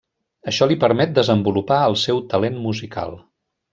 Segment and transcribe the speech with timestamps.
[0.51, 3.15] Això li permet desenvolupar el seu talent musical.